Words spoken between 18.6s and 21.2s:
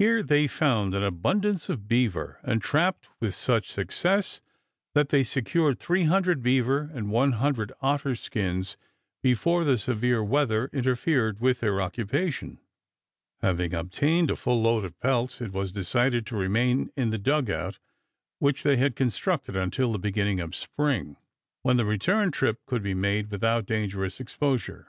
they had constructed until the beginning of spring,